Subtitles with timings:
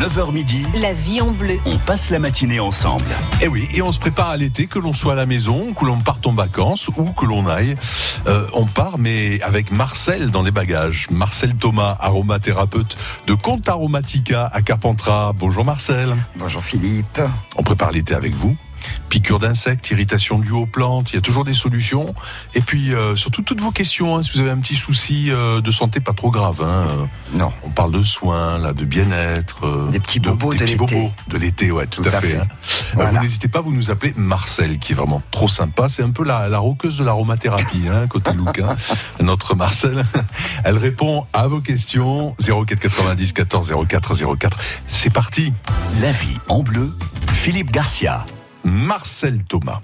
[0.00, 1.58] 9h midi, La vie en bleu.
[1.66, 3.04] on passe la matinée ensemble.
[3.42, 5.74] Et Eh oui, et on se prépare à l'été, que l'on soit à la maison,
[5.74, 7.76] que l'on parte en vacances ou que l'on aille.
[8.26, 11.06] Euh, on part, mais avec Marcel dans les bagages.
[11.10, 15.34] Marcel Thomas, aromathérapeute de Compte Aromatica à Carpentras.
[15.36, 16.16] Bonjour Marcel.
[16.34, 17.20] Bonjour Philippe.
[17.56, 18.56] On prépare l'été avec vous.
[19.08, 22.14] Piqûres d'insectes, irritation due aux plantes, il y a toujours des solutions.
[22.54, 25.60] Et puis euh, surtout toutes vos questions, hein, si vous avez un petit souci euh,
[25.60, 26.62] de santé pas trop grave.
[26.62, 27.04] Hein, euh,
[27.38, 30.72] Non, on parle de soins, là, de bien-être, euh, Des petits bobos des de petits
[30.78, 30.94] l'été.
[30.96, 32.28] bobos de l'été, ouais, tout, Tout à à fait.
[32.28, 32.36] fait.
[32.38, 32.46] hein.
[32.94, 33.10] Voilà.
[33.10, 35.88] Vous n'hésitez pas, vous nous appelez Marcel, qui est vraiment trop sympa.
[35.88, 38.58] C'est un peu la, la roqueuse de l'aromathérapie, hein, côté look.
[38.60, 38.76] hein.
[39.20, 40.04] Notre Marcel,
[40.64, 42.34] elle répond à vos questions.
[42.38, 44.58] 04 90 14 04 04.
[44.86, 45.52] C'est parti.
[46.00, 46.96] La vie en bleu,
[47.32, 48.24] Philippe Garcia.
[48.64, 49.80] Marcel Thomas.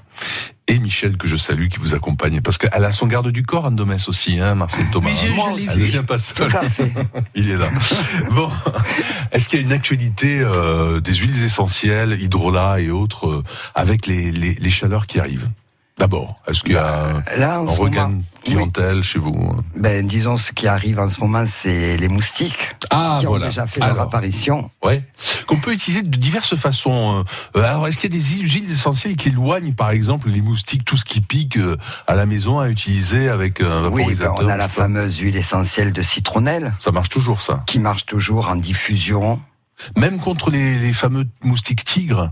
[0.69, 2.41] Et Michel, que je salue, qui vous accompagne.
[2.41, 5.15] Parce qu'elle a son garde du corps, Anne Domès aussi, hein, Marcel Thomas.
[5.15, 5.67] je- Moi je aussi.
[5.67, 5.91] l'ai Elle ne vu.
[5.93, 6.49] vient pas seule.
[6.51, 6.93] tout à fait.
[7.37, 7.69] Il est là.
[8.33, 8.51] Bon,
[9.31, 13.43] est-ce qu'il y a une actualité euh, des huiles essentielles, hydrolat et autres, euh,
[13.77, 15.49] avec les, les, les chaleurs qui arrivent?
[15.99, 20.53] D'abord, est-ce qu'il y a Là, en un de clientèle chez vous ben, disons ce
[20.53, 23.47] qui arrive en ce moment, c'est les moustiques Ah, qui voilà.
[23.47, 24.71] ont déjà fait leur apparition.
[24.85, 25.03] ouais,
[25.47, 27.25] qu'on peut utiliser de diverses façons.
[27.57, 30.85] euh, alors, est-ce qu'il y a des huiles essentielles qui éloignent, par exemple, les moustiques,
[30.85, 34.35] tout ce qui pique euh, à la maison à utiliser avec un Oui, ben, vaporisateur
[34.41, 37.63] on a la fameuse huile essentielle de citronnelle Ça marche toujours, ça.
[37.67, 39.41] qui marche toujours en diffusion,
[39.97, 42.31] Même contre les, les fameux moustiques tigres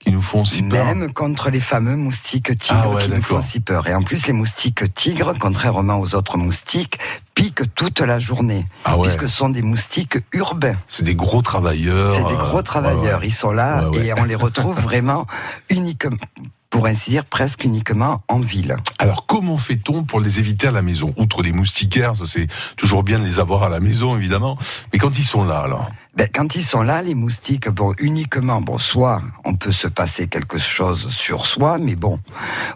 [0.00, 0.84] qui nous font si peur.
[0.86, 3.86] même contre les fameux moustiques tigres Ah ouais, qui nous font si peur.
[3.86, 6.98] Et en plus, les moustiques tigres, contrairement aux autres moustiques,
[7.34, 9.02] piquent toute la journée, Ah ouais.
[9.08, 10.76] puisque ce sont des moustiques urbains.
[10.86, 12.14] C'est des gros travailleurs.
[12.14, 13.20] C'est des euh, gros travailleurs.
[13.20, 13.26] ouais.
[13.28, 15.26] Ils sont là et on les retrouve vraiment
[15.68, 16.16] uniquement,
[16.70, 18.76] pour ainsi dire, presque uniquement en ville.
[18.98, 21.12] Alors, comment fait-on pour les éviter à la maison?
[21.16, 24.56] Outre les moustiquaires, ça c'est toujours bien de les avoir à la maison, évidemment.
[24.92, 25.90] Mais quand ils sont là, alors?
[26.14, 30.28] Ben, quand ils sont là, les moustiques, bon, uniquement, bon, soit on peut se passer
[30.28, 32.20] quelque chose sur soi, mais bon,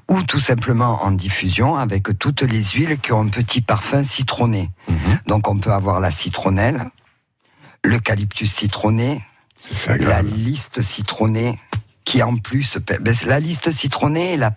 [0.08, 4.70] ou tout simplement en diffusion avec toutes les huiles qui ont un petit parfum citronné.
[4.88, 5.18] Mhm.
[5.26, 6.90] Donc on peut avoir la citronnelle,
[7.84, 9.24] l'eucalyptus citronné,
[9.86, 11.58] la liste citronnée,
[12.04, 14.52] qui en plus, ben, la liste citronnée est la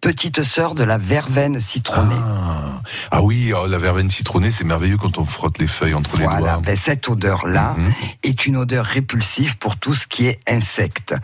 [0.00, 2.16] petite sœur de la verveine citronnée.
[2.18, 2.82] Ah.
[3.10, 6.24] Ah oui, oh, la verveine citronnée, c'est merveilleux quand on frotte les feuilles entre les
[6.24, 6.62] Voilà, doigts.
[6.64, 7.92] ben, cette odeur-là Mhm.
[8.24, 11.14] est une odeur répulsive pour tout ce qui est insecte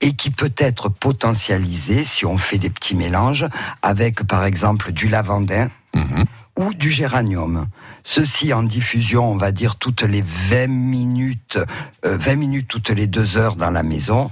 [0.00, 3.46] et qui peut être potentialisée si on fait des petits mélanges
[3.82, 6.24] avec par exemple du lavandin Mhm.
[6.58, 7.66] ou du géranium.
[8.04, 11.58] Ceci en diffusion, on va dire toutes les 20 minutes,
[12.04, 14.30] euh, 20 minutes toutes les deux heures dans la maison,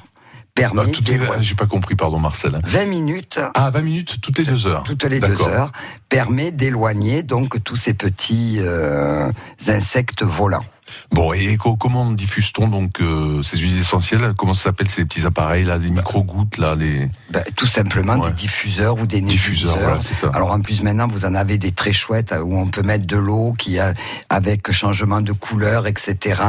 [0.56, 2.56] permet Ah, toutes les- J'ai pas compris, pardon Marcel.
[2.56, 2.60] hein.
[2.66, 4.82] 20 minutes Ah, 20 minutes toutes les deux heures.
[4.82, 5.70] toutes les deux heures
[6.08, 9.30] permet d'éloigner donc tous ces petits euh,
[9.68, 10.64] insectes volants.
[11.12, 14.32] Bon, et co- comment diffuse-t-on donc euh, ces huiles essentielles?
[14.36, 18.30] Comment ça s'appelle ces petits appareils là, des micro-gouttes là, les Ben, tout simplement Ouais.
[18.30, 19.78] des diffuseurs ou des diffuseurs.
[19.78, 20.30] Voilà, c'est ça.
[20.32, 23.06] Alors en plus maintenant vous en avez des très chouettes euh, où on peut mettre
[23.06, 23.94] de l'eau qui a
[24.28, 26.40] avec changement de couleur etc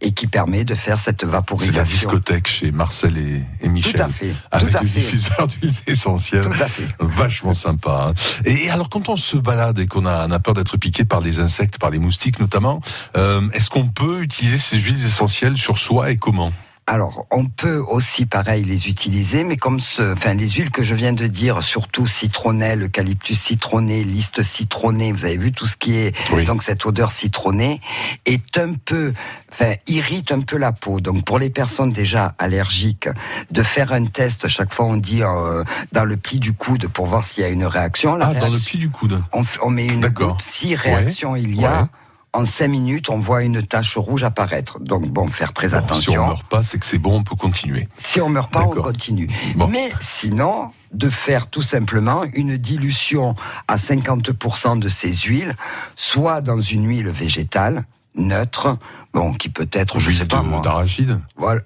[0.00, 1.84] et qui permet de faire cette c'est la vaporisation.
[1.84, 3.92] discothèque chez Marcel et, et Michel.
[3.94, 6.44] Tout à fait, Avec tout à des fait, diffuseurs d'huiles essentielles.
[6.44, 6.88] tout à fait.
[7.00, 8.08] Vachement sympa.
[8.10, 8.14] hein.
[8.44, 11.04] Et, et alors, quand on se balade et qu'on a, on a peur d'être piqué
[11.04, 12.80] par des insectes, par les moustiques notamment,
[13.16, 16.52] euh, est-ce qu'on peut utiliser ces huiles essentielles sur soi et comment
[16.86, 20.94] Alors, on peut aussi, pareil, les utiliser, mais comme ce, enfin, les huiles que je
[20.94, 25.94] viens de dire, surtout citronnelle, eucalyptus citronné, liste citronnée, vous avez vu tout ce qui
[25.96, 26.44] est, Oui.
[26.44, 27.80] donc cette odeur citronnée,
[28.26, 29.14] est un peu,
[29.52, 31.00] enfin, irrite un peu la peau.
[31.00, 33.08] Donc, pour les personnes déjà allergiques,
[33.52, 37.06] de faire un test, chaque fois on dit euh, dans le pli du coude pour
[37.06, 38.16] voir s'il y a une réaction.
[38.16, 39.22] La Ah, dans le pli du coude.
[39.32, 41.88] on, on met une goutte, si réaction il y a, Ouais.
[42.34, 44.78] En cinq minutes, on voit une tache rouge apparaître.
[44.80, 46.12] Donc, bon, faire très Bon, attention.
[46.12, 47.88] si on meurt pas, c'est que c'est bon, on peut continuer.
[47.98, 49.28] Si on meurt pas, on continue.
[49.54, 49.66] Bon.
[49.68, 53.34] Mais sinon, de faire tout simplement une dilution
[53.68, 55.54] à 50% de ces huiles,
[55.94, 57.84] soit dans une huile végétale
[58.14, 58.76] neutre,
[59.12, 61.18] bon, qui peut être, je sais pas moi, d'arachide.
[61.36, 61.60] voilà.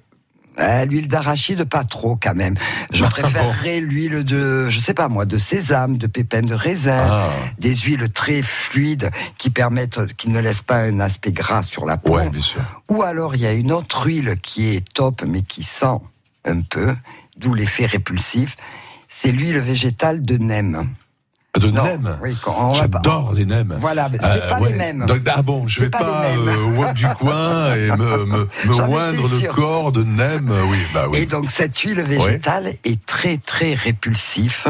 [0.59, 2.55] Euh, l'huile d'arachide, pas trop quand même.
[2.93, 7.09] Je Ah, préférerais l'huile de, je sais pas moi, de sésame, de pépins de raisin,
[7.11, 11.85] Ah, des huiles très fluides qui permettent, qui ne laissent pas un aspect gras sur
[11.85, 12.15] la peau.
[12.17, 12.61] ouais, bien sûr.
[12.89, 15.99] Ou alors il y a une autre huile qui est top mais qui sent
[16.47, 16.95] un peu,
[17.37, 18.57] d'où l'effet répulsif.
[19.09, 20.89] C'est l'huile végétale de nem.
[21.59, 22.19] De Non, nems.
[22.23, 22.37] oui,
[22.75, 23.77] J'adore les nems.
[23.81, 25.05] Voilà, mais c'est pas les mêmes.
[25.07, 28.49] Donc, ah bon, je vais pas pas, euh, au wok du coin et me, me,
[28.67, 30.53] me oindre le corps de nems.
[30.71, 31.19] Oui, bah oui.
[31.19, 34.67] Et donc cette huile végétale est très très répulsif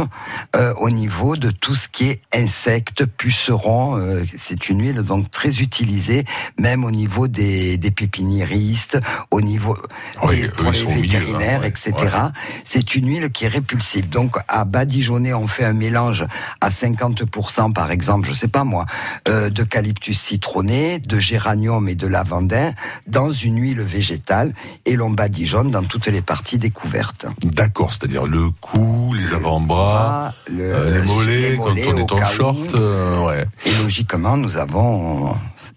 [0.55, 3.97] euh, au niveau de tout ce qui est insectes, pucerons.
[3.99, 6.25] euh, c'est une huile donc très utilisée,
[6.59, 8.99] même au niveau des, des pépiniéristes,
[9.31, 9.77] au niveau
[10.23, 11.93] Oui, des, pour les milieu, vétérinaires, hein, ouais, etc.
[11.97, 12.31] ouais.
[12.65, 14.09] C'est une huile qui est répulsive.
[14.09, 16.25] Donc à Badigeonnet, on fait un mélange
[16.61, 18.84] à 50% par exemple, je sais pas moi,
[19.28, 22.73] euh, d'eucalyptus citronné, de géranium et de lavandin
[23.06, 24.52] dans une huile végétale
[24.84, 27.26] et l'on badigeonne dans toutes les parties découvertes.
[27.43, 32.75] D'accord, c'est-à-dire le cou, les avant-bras, le- euh, les mollets, quand on est en short.
[32.75, 33.46] euh, ouais.
[33.64, 35.32] Et logiquement, nous avons,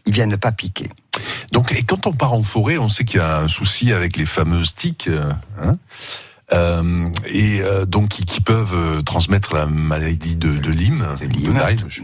[0.05, 0.89] ils viennent pas piquer.
[1.51, 4.15] Donc, et quand on part en forêt, on sait qu'il y a un souci avec
[4.17, 5.09] les fameuses tiques,
[5.61, 5.77] hein,
[6.51, 11.53] et euh, donc qui, qui peuvent euh, transmettre la maladie de, de Lyme, De Lyme,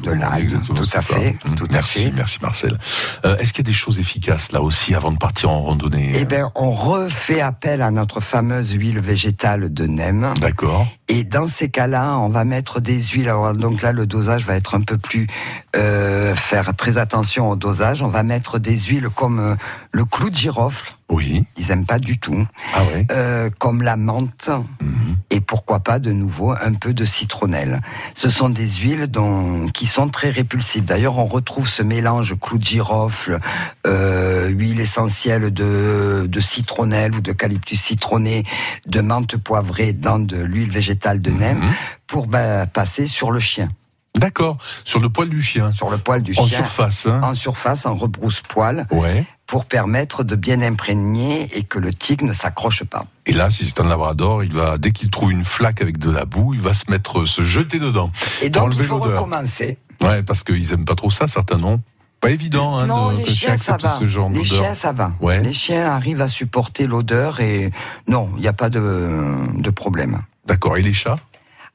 [0.01, 2.11] de Lyme, exactement, tout à fait, tout à merci, fait.
[2.11, 2.77] merci Marcel.
[3.25, 6.11] Euh, Est-ce qu'il y a des choses efficaces là aussi avant de partir en randonnée
[6.15, 10.33] Eh ben, on refait appel à notre fameuse huile végétale de Nem.
[10.39, 10.87] D'accord.
[11.07, 13.29] Et dans ces cas-là, on va mettre des huiles.
[13.29, 15.27] Alors, donc là, le dosage va être un peu plus
[15.75, 18.01] euh, faire très attention au dosage.
[18.01, 19.55] On va mettre des huiles comme euh,
[19.91, 20.91] le clou de girofle.
[21.09, 21.43] Oui.
[21.57, 22.47] Ils aiment pas du tout.
[22.73, 23.05] Ah ouais.
[23.11, 24.49] Euh, comme la menthe.
[24.81, 25.15] Mhm.
[25.29, 27.81] Et pourquoi pas de nouveau un peu de citronnelle.
[28.15, 30.83] Ce sont des huiles dont, qui sont très répulsives.
[30.85, 33.39] D'ailleurs, on retrouve ce mélange clou de girofle,
[33.85, 38.43] euh, huile essentielle de, de citronnelle ou d'eucalyptus citronné,
[38.87, 41.73] de menthe poivrée dans de l'huile végétale de nem Mhm.
[42.07, 43.69] pour bah, passer sur le chien,
[44.15, 44.57] D'accord.
[44.83, 45.71] Sur le poil du chien.
[45.73, 46.59] sur le poil du En chien.
[46.59, 47.05] surface.
[47.07, 47.21] Hein.
[47.23, 49.25] En surface, en rebrousse-poil, Ouais.
[49.47, 53.05] pour permettre de bien imprégner et que le tic ne s'accroche pas.
[53.25, 56.09] Et là, si c'est un labrador, il va dès qu'il trouve une flaque avec de
[56.09, 58.11] la boue, il va se mettre, se jeter dedans.
[58.41, 59.77] Et donc, il faut recommencer.
[60.01, 61.81] Ouais, parce qu'ils aiment pas trop ça, certains non?
[62.21, 63.89] Pas évident, hein, non, de, les chiens, ça va.
[63.89, 65.11] ce genre les chiens, ça va.
[65.19, 65.41] Ouais.
[65.41, 67.71] Les chiens arrivent à supporter l'odeur et
[68.07, 69.09] non, il n'y a pas de,
[69.53, 70.21] de problème.
[70.47, 70.77] D'accord.
[70.77, 71.17] Et les chats?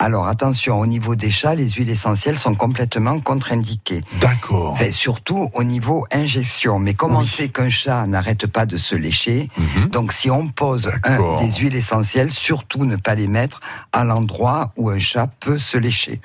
[0.02, 4.02] Alors attention, au niveau des chats, les huiles essentielles sont complètement contre-indiquées.
[4.18, 4.72] D'accord.
[4.72, 6.78] Enfin, surtout au niveau injection.
[6.78, 7.26] Mais comme on Oui.
[7.26, 9.90] sait qu'un chat n'arrête pas de se lécher, Mhm.
[9.90, 13.60] donc si on pose un, des huiles essentielles, surtout ne pas les mettre
[13.92, 16.18] à l'endroit où un chat peut se lécher.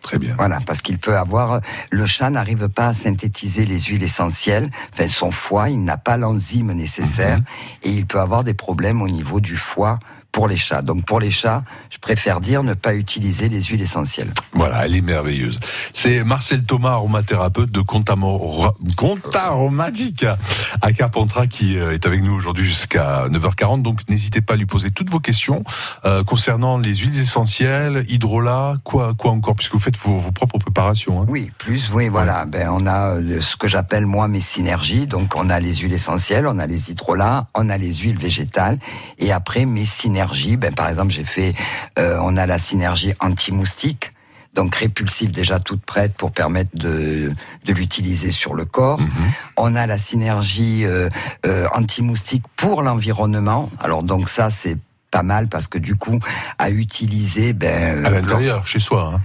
[0.00, 0.34] Très bien.
[0.38, 1.60] Voilà, parce qu'il peut avoir,
[1.90, 6.16] le chat n'arrive pas à synthétiser les huiles essentielles, enfin son foie, il n'a pas
[6.16, 7.40] l'enzyme nécessaire,
[7.82, 9.98] et il peut avoir des problèmes au niveau du foie
[10.32, 10.82] pour les chats.
[10.82, 14.32] Donc pour les chats, je préfère dire ne pas utiliser les huiles essentielles.
[14.52, 15.58] Voilà, elle est merveilleuse.
[15.92, 18.74] C'est Marcel Thomas, aromathérapeute de Contamor...
[18.96, 20.38] Contaromatica
[20.82, 23.82] à Carpentras qui euh, est avec nous aujourd'hui jusqu'à 9h40.
[23.82, 25.64] Donc n'hésitez pas à lui poser toutes vos questions
[26.04, 30.58] euh, concernant les huiles essentielles, hydrolat, quoi, quoi encore, puisque vous faites vos, vos propres
[30.58, 31.22] préparations.
[31.22, 31.26] Hein.
[31.28, 32.44] Oui, plus, oui, voilà.
[32.44, 35.06] Ben, on a euh, ce que j'appelle moi mes synergies.
[35.06, 38.78] Donc, on a les huiles essentielles, on a les hydrolats, on a les huiles végétales.
[39.18, 40.17] Et après, mes synergies,
[40.56, 41.54] ben, par exemple, j'ai fait,
[41.98, 44.12] euh, on a la synergie anti-moustique.
[44.54, 47.32] Donc répulsive déjà toute prête pour permettre de,
[47.64, 49.00] de l'utiliser sur le corps.
[49.00, 49.08] Mhm.
[49.56, 51.10] On a la synergie euh,
[51.46, 53.70] euh, anti-moustique pour l'environnement.
[53.78, 54.76] Alors donc ça c'est
[55.10, 56.18] pas mal parce que du coup
[56.58, 59.12] à utiliser ben À l'intérieur, chez soi.
[59.14, 59.20] Hein.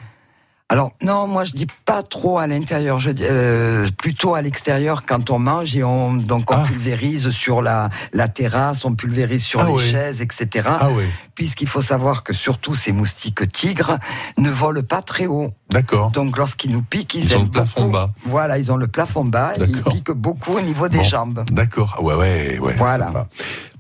[0.73, 5.05] Alors non, moi je dis pas trop à l'intérieur, je dis euh, plutôt à l'extérieur
[5.05, 6.63] quand on mange et on donc on Ah.
[6.65, 10.67] pulvérise sur la la terrasse, on pulvérise sur Ah les chaises, etc.
[10.81, 11.03] Ah oui,
[11.35, 13.99] Puisqu'il faut savoir que surtout ces moustiques tigres
[14.37, 15.51] ne volent pas très haut.
[15.69, 16.09] d'accord.
[16.09, 18.09] Donc lorsqu'ils nous piquent, ils, Ils ont le plafond bas.
[18.25, 21.03] Voilà, ils ont le plafond bas et ils piquent beaucoup au niveau des Bon.
[21.03, 21.43] jambes.
[21.51, 21.93] D'accord.
[21.99, 22.73] Ah Ouais, ouais, ouais.
[22.77, 23.27] Voilà.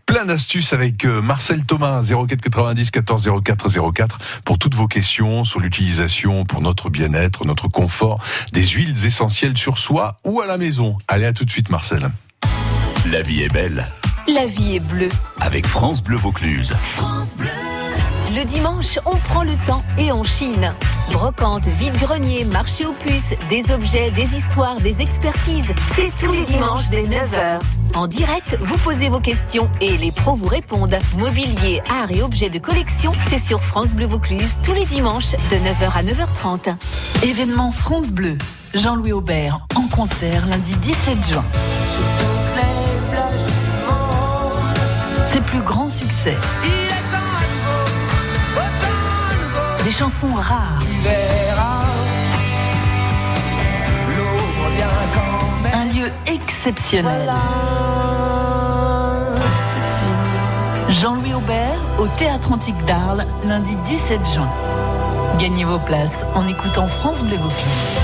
[0.05, 5.45] Plein d'astuces avec euh, Marcel Thomas, 04 90 14 04 04, pour toutes vos questions
[5.45, 10.57] sur l'utilisation pour notre bien-être, notre confort, des huiles essentielles sur soi ou à la
[10.57, 10.97] maison.
[11.07, 12.09] Allez, à tout de suite, Marcel.
[13.11, 13.87] La vie est belle
[14.27, 15.09] La vie est bleue.
[15.39, 16.75] avec France Bleu Vaucluse.
[18.35, 20.73] Le dimanche, on prend le temps et on chine.
[21.13, 25.71] Brocante, vide-grenier, marché aux puces, des objets, des histoires, des expertises.
[25.95, 27.59] C'est tous les dimanches dès 9h.
[27.93, 30.97] En direct, vous posez vos questions et les pros vous répondent.
[31.19, 35.57] Mobilier, art et objets de collection, c'est sur France Bleu Vaucluse tous les dimanches de
[35.57, 36.75] 9h à 9h30.
[37.23, 38.39] Événement France Bleu.
[38.73, 41.45] Jean-Louis Aubert en concert lundi 17 juin.
[45.27, 46.35] Ses plus grands succès.
[49.83, 50.79] Des chansons rares.
[55.73, 57.29] Un lieu exceptionnel.
[60.89, 64.49] Jean-Louis Aubert au Théâtre Antique d'Arles lundi 17 juin.
[65.39, 67.97] Gagnez vos places en écoutant France Bleu Vaucluse.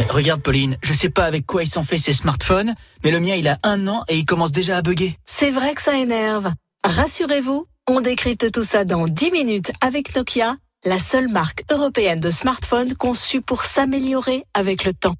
[0.00, 3.20] Eh, Regarde Pauline, je sais pas avec quoi ils sont faits ces smartphones, mais le
[3.20, 5.18] mien il a un an et il commence déjà à bugger.
[5.24, 6.50] C'est vrai que ça énerve.
[6.84, 12.30] Rassurez-vous, on décrypte tout ça dans 10 minutes avec Nokia, la seule marque européenne de
[12.30, 15.16] smartphones conçue pour s'améliorer avec le temps.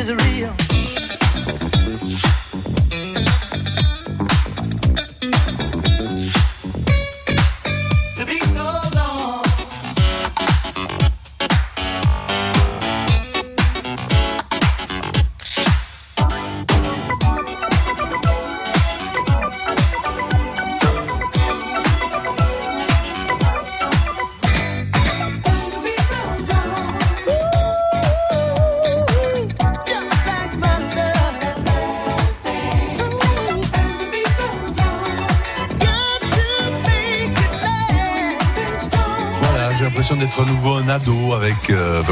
[0.00, 0.39] misery.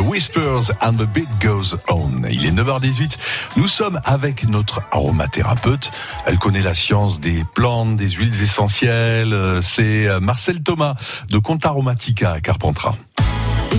[0.08, 2.22] Whispers and the Beat Goes On.
[2.30, 3.18] Il est 9h18.
[3.58, 5.90] Nous sommes avec notre aromathérapeute.
[6.24, 9.34] Elle connaît la science des plantes, des huiles essentielles.
[9.34, 10.94] Euh, C'est euh, Marcel Thomas
[11.28, 12.96] de Conta Aromatica à Carpentras.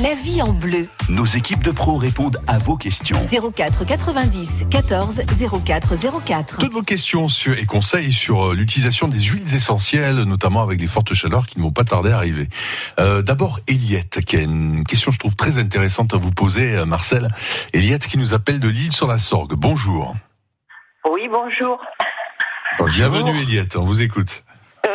[0.04, 0.88] La vie en bleu.
[1.10, 3.20] Nos équipes de pros répondent à vos questions.
[3.54, 5.24] 04 90 14
[5.66, 6.58] 04 04.
[6.60, 10.88] Toutes vos questions sur, et conseils sur euh, l'utilisation des huiles essentielles, notamment avec les
[10.88, 12.48] fortes chaleurs qui ne vont pas tarder à arriver.
[13.00, 16.86] Euh, D'abord, Eliette, qui a une question, je trouve, très intéressante à vous poser, euh,
[16.86, 17.28] Marcel.
[17.74, 19.56] Eliette qui nous appelle de l'île sur la Sorgue.
[19.56, 20.16] Bonjour.
[21.12, 21.82] Oui, bonjour.
[22.96, 24.44] Bienvenue, Eliette, on vous écoute.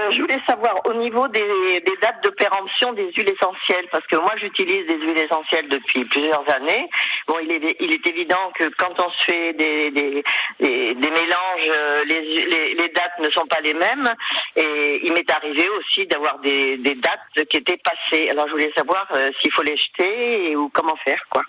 [0.05, 4.17] Euh, je voulais savoir au niveau des, dates de péremption des huiles essentielles, parce que
[4.17, 6.89] moi j'utilise des huiles essentielles depuis plusieurs années.
[7.27, 10.23] Bon, il est, il est évident que quand on se fait des,
[10.61, 14.09] mélanges, euh, les, dates ne sont pas les mêmes.
[14.57, 18.29] Et il m'est arrivé aussi d'avoir des, dates qui étaient passées.
[18.31, 21.43] Alors je voulais savoir euh, s'il faut les jeter et, ou comment faire, quoi.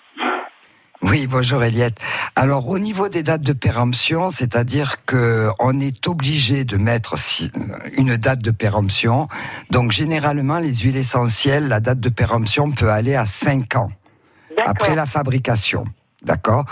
[1.02, 1.98] Oui, bonjour Eliette.
[2.36, 7.16] Alors au niveau des dates de péremption, c'est-à-dire que on est obligé de mettre
[7.92, 9.28] une date de péremption.
[9.70, 13.90] Donc généralement les huiles essentielles, la date de péremption peut aller à 5 ans
[14.64, 15.84] après la fabrication.
[16.22, 16.64] D'accord?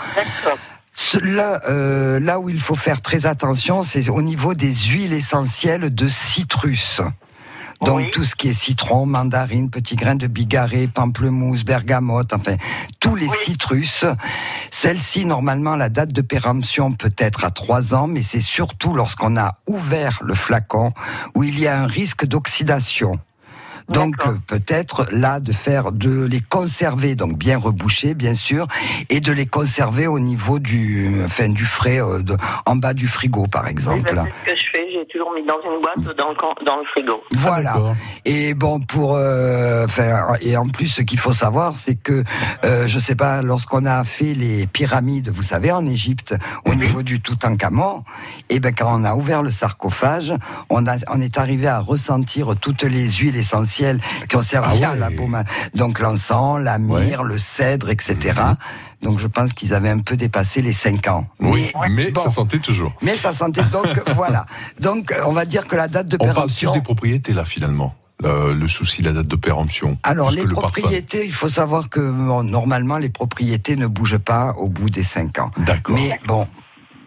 [1.21, 5.93] Là, euh, là où il faut faire très attention, c'est au niveau des huiles essentielles
[5.93, 7.01] de citrus.
[7.85, 8.11] Donc Oui.
[8.11, 12.55] tout ce qui est citron, mandarine, petits grains de bigarré, pamplemousse, bergamote, enfin
[12.99, 13.37] tous les Oui.
[13.43, 14.05] citrus.
[14.71, 19.37] Celle-ci, normalement, la date de péremption peut être à trois ans, mais c'est surtout lorsqu'on
[19.37, 20.93] a ouvert le flacon
[21.35, 23.19] où il y a un risque d'oxydation.
[23.89, 28.67] Donc euh, peut-être là de faire de les conserver donc bien rebouchés bien sûr
[29.09, 33.07] et de les conserver au niveau du enfin du frais euh, de- en bas du
[33.07, 34.11] frigo par Oui, exemple.
[34.15, 34.85] ben, c'est ce que je fais.
[34.91, 37.21] J'ai toujours mis dans une boîte dans le, can- dans le frigo.
[37.33, 37.73] Voilà.
[37.73, 37.95] D'accord.
[38.23, 42.23] Et bon, pour euh, enfin, et en plus, ce qu'il faut savoir, c'est que
[42.63, 46.33] euh, je sais pas, lorsqu'on a fait les pyramides, vous savez, en Égypte,
[46.65, 48.03] au niveau du Toutankhamon,
[48.49, 50.33] et ben quand on a ouvert le sarcophage,
[50.69, 53.74] on a, on est arrivé à ressentir toutes les huiles essentielles
[54.29, 55.47] qui ont servi Ah à la pommade.
[55.73, 58.39] Donc l'encens, la myrrhe, le cèdre, etc.
[59.01, 61.27] Donc je pense qu'ils avaient un peu dépassé les 5 ans.
[61.39, 62.21] Oui, mais bon.
[62.21, 62.93] ça sentait toujours.
[63.01, 64.45] Mais ça sentait donc voilà.
[64.79, 66.71] Donc on va dire que la date de On parle plus péremption.
[66.73, 67.95] des propriétés là finalement.
[68.23, 69.97] Le, le souci, la date de péremption.
[70.03, 74.53] Alors les le propriétés, il faut savoir que bon, normalement les propriétés ne bougent pas
[74.57, 75.51] au bout des 5 ans.
[75.57, 75.95] D'accord.
[75.95, 76.47] Mais bon,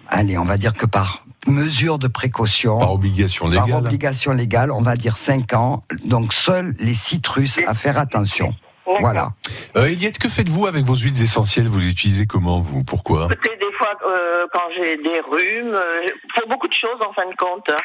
[0.08, 3.84] allez, on va dire que par mesure de précaution, Par obligation par légale.
[3.84, 5.84] obligation légale, on va dire 5 ans.
[6.04, 8.54] Donc seuls les citrus à faire attention.
[9.00, 9.30] Voilà.
[9.76, 11.68] Euh, Eliette, que faites-vous avec vos huiles essentielles?
[11.68, 12.84] Vous les utilisez comment vous?
[12.84, 13.28] Pourquoi?
[13.28, 17.34] Des fois, euh, quand j'ai des rhumes, euh, pour beaucoup de choses en fin de
[17.36, 17.68] compte.
[17.70, 17.76] hein.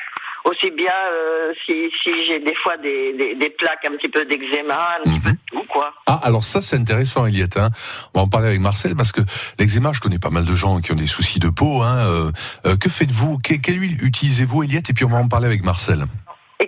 [0.46, 4.26] Aussi bien euh, si, si j'ai des fois des, des, des plaques, un petit peu
[4.26, 5.94] d'eczéma, un petit peu de tout, quoi.
[6.06, 7.56] Ah, alors ça c'est intéressant, Eliette.
[7.56, 7.70] Hein.
[8.14, 9.22] On va en parler avec Marcel parce que
[9.58, 11.82] l'eczéma, je connais pas mal de gens qui ont des soucis de peau.
[11.82, 11.96] Hein.
[12.08, 12.32] Euh,
[12.66, 13.38] euh, que faites-vous?
[13.40, 14.90] Que- Quelle huile utilisez-vous, Eliette?
[14.90, 16.06] Et puis on va en parler avec Marcel.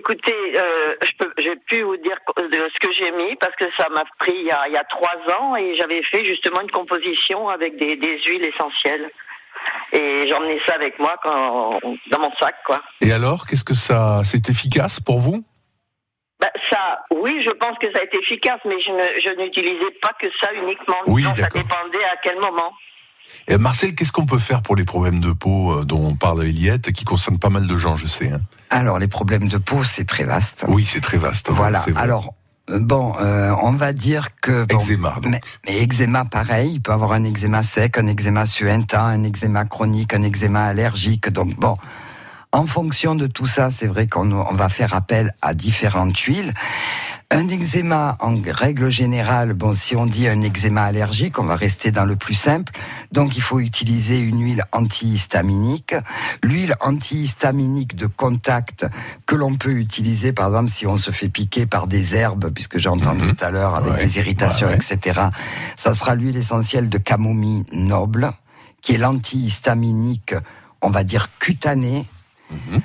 [0.08, 3.64] Écoutez, euh, je peux, j'ai pu vous dire de ce que j'ai mis parce que
[3.76, 6.60] ça m'a pris il y a, il y a trois ans et j'avais fait justement
[6.60, 9.10] une composition avec des, des huiles essentielles.
[9.92, 11.80] Et j'emmenais ça avec moi quand,
[12.12, 12.80] dans mon sac, quoi.
[13.00, 15.42] Et alors, qu'est-ce que ça, c'est efficace pour vous?
[16.38, 19.90] Bah, ça, oui, je pense que ça a été efficace, mais je, ne, je n'utilisais
[20.00, 20.98] pas que ça uniquement.
[21.06, 22.72] Oui, Disons, ça dépendait à quel moment.
[23.48, 26.92] Et Marcel, qu'est-ce qu'on peut faire pour les problèmes de peau euh, dont parle Eliette,
[26.92, 28.32] qui concernent pas mal de gens, je sais.
[28.32, 28.40] hein
[28.70, 30.64] Alors les problèmes de peau, c'est très vaste.
[30.68, 31.50] Oui, c'est très vaste.
[31.50, 31.78] Voilà.
[31.80, 31.92] vrai.
[31.96, 32.34] Alors
[32.68, 35.30] bon, euh, on va dire que bon, eczéma, donc.
[35.30, 39.64] Mais, mais eczéma, pareil, il peut avoir un eczéma sec, un eczéma suintant, un eczéma
[39.64, 41.28] chronique, un eczéma allergique.
[41.30, 41.76] Donc bon,
[42.52, 46.52] en fonction de tout ça, c'est vrai qu'on on va faire appel à différentes huiles.
[47.32, 51.90] Un eczéma, en règle générale, bon, si on dit un eczéma allergique, on va rester
[51.90, 52.72] dans le plus simple.
[53.10, 55.96] Donc, il faut utiliser une huile antihistaminique.
[56.44, 58.86] L'huile antihistaminique de contact
[59.26, 62.78] que l'on peut utiliser, par exemple, si on se fait piquer par des herbes, puisque
[62.78, 63.34] j'ai entendu Mhm.
[63.34, 64.04] tout à l'heure avec Ouais.
[64.04, 64.94] des irritations, Ouais, ouais.
[64.94, 65.20] etc.
[65.76, 68.30] Ça sera l'huile essentielle de camomille noble,
[68.82, 70.34] qui est l'antihistaminique,
[70.80, 72.06] on va dire cutanée.
[72.52, 72.80] Mhm.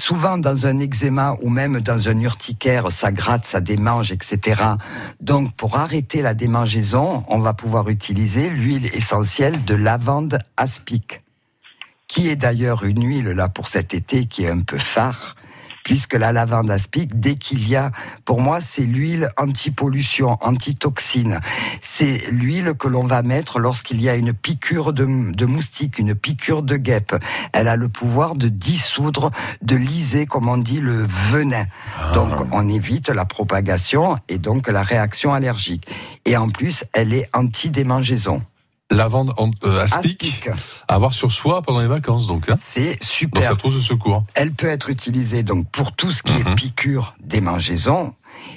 [0.00, 4.62] Souvent dans un eczéma ou même dans un urticaire, ça gratte, ça démange, etc.
[5.20, 11.22] Donc, pour arrêter la démangeaison, on va pouvoir utiliser l'huile essentielle de lavande aspic,
[12.08, 15.36] qui est d'ailleurs une huile, là, pour cet été, qui est un peu phare,
[15.84, 17.90] puisque la lavande aspic, dès qu'il y a,
[18.24, 21.40] pour moi, c'est l'huile anti-pollution, anti-toxine.
[21.82, 26.14] C'est l'huile que l'on va mettre lorsqu'il y a une piqûre de, de moustique, une
[26.14, 27.14] piqûre de guêpe.
[27.52, 29.30] Elle a le pouvoir de dissoudre,
[29.62, 31.66] de liser, comme on dit, le venin.
[32.14, 35.86] Donc, on évite la propagation et donc la réaction allergique.
[36.24, 38.42] Et en plus, elle est anti-démangeaison.
[38.90, 40.48] Lavande en- euh, aspic, Aspic.
[40.88, 42.50] à avoir sur soi pendant les vacances, donc.
[42.50, 43.42] Hein, C'est dans super.
[43.44, 44.24] sa trousse de secours.
[44.34, 46.46] Elle peut être utilisée donc pour tout ce qui Mhm.
[46.48, 48.14] est piqûre, démangeaison,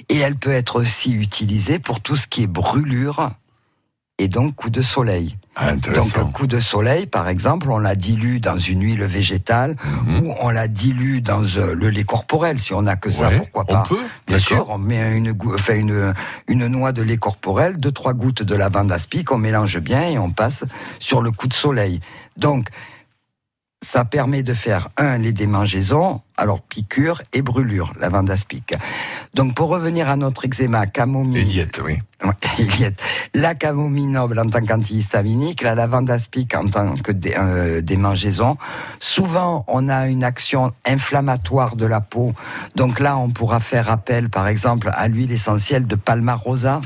[0.08, 3.30] et elle peut être aussi utilisée pour tout ce qui est brûlure
[4.18, 5.36] et donc coup de soleil.
[5.56, 9.76] Ah, Donc un coup de soleil, par exemple, on la dilue dans une huile végétale
[10.04, 10.18] Mhm.
[10.26, 12.58] ou on la dilue dans euh, le lait corporel.
[12.58, 15.32] Si on n'a que ça, Ouais, pourquoi on pas peut, Bien sûr, on met une,
[15.54, 16.12] enfin une,
[16.48, 20.18] une noix de lait corporel, deux trois gouttes de lavande aspic, on mélange bien et
[20.18, 20.64] on passe
[20.98, 22.00] sur le coup de soleil.
[22.36, 22.68] Donc
[23.84, 28.74] ça permet de faire un les démangeaisons, alors piqûre et brûlure, lavande aspic.
[29.34, 31.98] Donc pour revenir à notre eczéma, camomille, Eliette, oui.
[32.58, 32.98] Eliette.
[33.34, 38.56] La camomille noble en tant qu'antihistaminique, la lavande aspic en tant que dé- euh, démangeaison.
[38.98, 42.32] Souvent, on a une action inflammatoire de la peau.
[42.76, 46.80] Donc là, on pourra faire appel, par exemple, à l'huile essentielle de Palmarosa,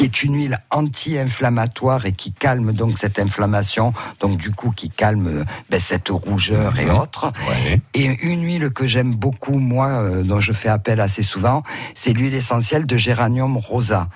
[0.00, 4.88] qui est une huile anti-inflammatoire et qui calme donc cette inflammation, donc du coup qui
[4.88, 7.30] calme euh, ben, cette rougeur et autres.
[7.46, 7.82] Ouais.
[7.92, 12.14] Et une huile que j'aime beaucoup, moi, euh, dont je fais appel assez souvent, c'est
[12.14, 14.08] l'huile essentielle de géranium rosa,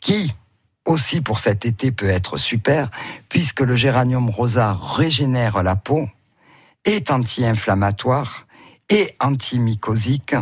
[0.00, 0.34] qui
[0.84, 2.90] aussi pour cet été peut être super,
[3.30, 6.10] puisque le géranium rosa régénère la peau,
[6.84, 8.46] est anti-inflammatoire
[8.90, 10.34] et antimycosique.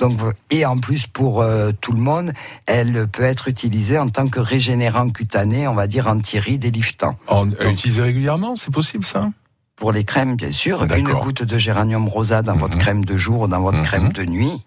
[0.00, 0.18] Donc,
[0.50, 2.32] et en plus, pour euh, tout le monde,
[2.66, 7.16] elle peut être utilisée en tant que régénérant cutané, on va dire anti-rides et liftant.
[7.28, 9.30] En, à utiliser régulièrement, c'est possible ça?
[9.76, 12.80] Pour les crèmes, bien sûr, une goutte de géranium rosa dans votre Mhm.
[12.82, 13.84] crème de jour ou dans votre Mhm.
[13.84, 14.64] crème de nuit,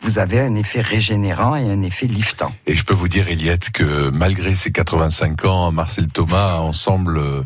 [0.00, 2.52] vous avez un effet régénérant et un effet liftant.
[2.66, 7.18] Et je peux vous dire, Eliette, que malgré ses 85 ans, Marcel Thomas ensemble.
[7.18, 7.42] euh,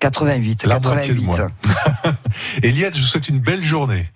[0.00, 1.24] 88, La moitié de 88.
[1.26, 2.14] moi.
[2.62, 4.06] Eliette, je vous souhaite une belle journée.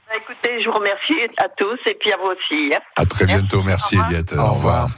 [0.55, 2.73] Écoutez, je vous remercie à tous et puis à vous aussi.
[2.75, 2.79] hein.
[2.97, 3.41] À très Merci.
[3.41, 3.63] bientôt.
[3.63, 4.11] Merci, Au revoir.
[4.11, 4.33] Eliette.
[4.33, 4.89] Au revoir.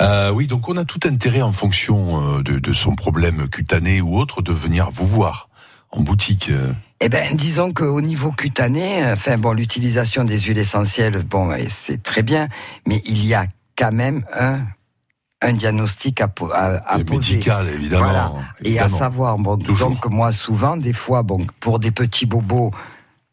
[0.00, 4.00] Euh, oui, donc on a tout intérêt en fonction euh, de, de son problème cutané
[4.00, 5.48] ou autre de venir vous voir
[5.90, 6.48] en boutique.
[6.50, 6.72] euh.
[7.00, 12.22] Eh ben, disons qu'au niveau cutané, enfin bon, l'utilisation des huiles essentielles, bon, c'est très
[12.22, 12.48] bien,
[12.86, 13.44] mais il y a
[13.76, 14.60] quand même un
[15.42, 17.36] un diagnostic à, à, à Et poser.
[17.36, 18.04] médical, évidemment.
[18.04, 18.32] Voilà.
[18.62, 19.88] Et à savoir, bon, Toujours.
[19.88, 22.72] donc moi souvent, des fois, bon, pour des petits bobos,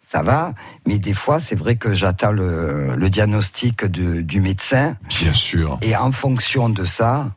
[0.09, 0.53] ça va,
[0.87, 5.77] mais des fois, c'est vrai que j'attends le, le diagnostic de- du médecin, Bien sûr.
[5.81, 7.27] et en fonction de ça,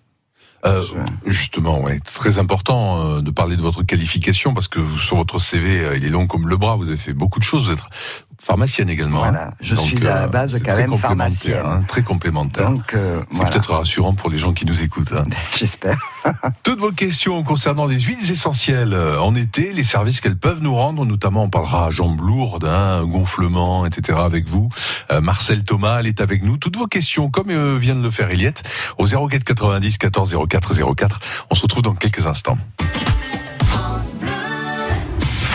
[0.67, 0.85] Euh,
[1.25, 5.39] justement, ouais, c'est très important euh, de parler de votre qualification parce que sur votre
[5.39, 6.77] CV, euh, il est long comme le bras.
[6.77, 7.65] Vous avez fait beaucoup de choses.
[7.67, 7.81] Vous êtes
[8.41, 9.19] pharmacienne également.
[9.21, 9.49] Voilà.
[9.49, 9.55] hein.
[9.61, 11.63] Je suis à la base c'est quand même pharmacienne.
[11.65, 12.71] hein, très complémentaire.
[12.71, 15.13] donc euh, c'est voilà, peut-être rassurant pour les gens qui nous écoutent.
[15.13, 15.25] hein.
[15.59, 15.97] j'espère.
[16.63, 20.75] Toutes vos questions concernant les huiles essentielles euh, en été, les services qu'elles peuvent nous
[20.75, 24.19] rendre, notamment on parlera à jambes lourdes, hein, gonflement, etc.
[24.23, 24.69] avec vous.
[25.13, 26.57] Euh, Marcel Thomas, elle est avec nous.
[26.57, 28.63] Toutes vos questions, comme euh, vient de le faire Eliette,
[28.99, 31.21] au 04 90 14 04 04.
[31.51, 32.59] On se retrouve dans quelques instants.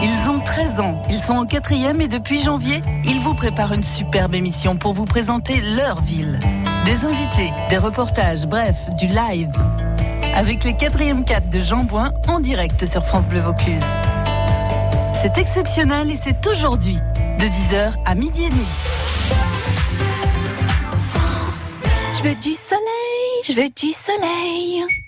[0.00, 3.82] Ils ont 13 ans, ils sont en quatrième et depuis janvier, ils vous préparent une
[3.82, 6.38] superbe émission pour vous présenter leur ville.
[6.84, 9.50] Des invités, des reportages, bref, du live.
[10.34, 13.82] Avec les quatrièmes 4 de Jean Bouin en direct sur France Bleu Vaucluse.
[15.20, 16.98] C'est exceptionnel et c'est aujourd'hui,
[17.40, 18.66] de 10h à midi et demi.
[22.16, 25.07] Je veux du soleil, je veux du soleil.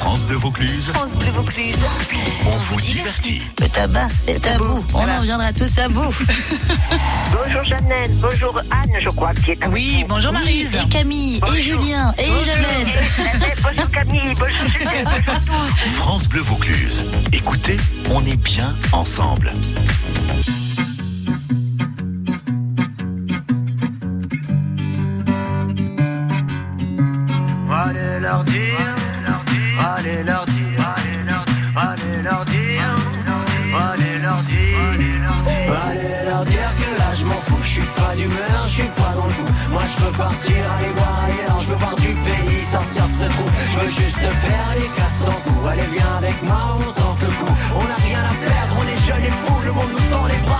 [0.00, 1.76] France Bleu Vaucluse, France Bleu Vaucluse.
[2.46, 3.42] on vous divertit.
[3.60, 4.82] Le tabac, c'est tabou.
[4.94, 6.02] On en reviendra tous à bout.
[7.44, 10.74] Bonjour Jeannette, bonjour Anne, je crois, qui est Oui, bonjour Marise.
[10.74, 11.60] et Camille, et.
[11.60, 12.66] Julien, et Elisabeth.
[13.18, 15.90] Elisabeth, bonjour Camille, bonjour Julien, bonjour tous.
[15.96, 17.04] France Bleu Vaucluse.
[17.32, 17.76] Écoutez,
[18.10, 19.52] on est bien ensemble.
[27.72, 28.69] Allez leur dire,
[40.20, 43.46] partir, aller voir ailleurs, je veux voir du pays, sortir de ce trou.
[43.72, 44.90] Je veux juste faire les
[45.24, 45.64] 400 coups.
[45.72, 47.54] Allez viens avec moi, on tente le coup.
[47.80, 50.40] On a rien à perdre, on est jeunes et fous, le monde nous tend les
[50.46, 50.59] bras,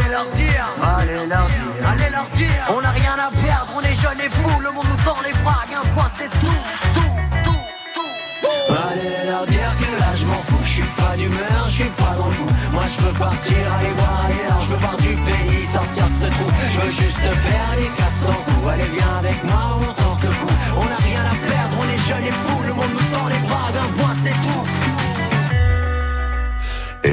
[13.01, 16.47] je veux partir, aller voir ailleurs, je veux voir du pays, sortir de ce trou.
[16.73, 18.67] Je veux juste faire les 400 coups.
[18.73, 20.55] Allez viens avec moi, on tente le coup.
[20.77, 22.60] On n'a rien à perdre, on est jeunes et fous,